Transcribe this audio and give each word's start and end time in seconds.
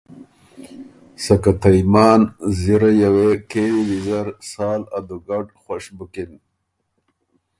سکه 1.23 1.51
ته 1.61 1.69
یمان 1.79 2.21
زِرئ 2.59 2.93
یه 3.01 3.09
وې 3.15 3.29
کېوی 3.49 3.83
ویزر 3.89 4.27
سال 4.51 4.81
ا 4.97 4.99
دُوګډ 5.07 5.45
خوش 5.61 5.83
بُکِن۔ 5.97 6.31